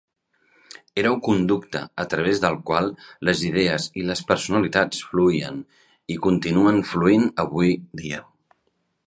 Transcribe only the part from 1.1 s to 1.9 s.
un conducte